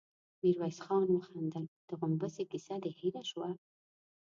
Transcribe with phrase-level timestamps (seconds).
[0.41, 3.49] ميرويس خان وخندل: د غومبسې کيسه دې هېره شوه؟